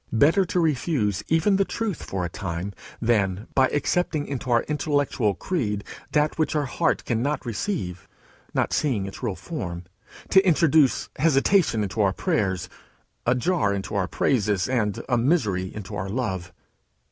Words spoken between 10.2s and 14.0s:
to introduce hesitation into our prayers, a jar into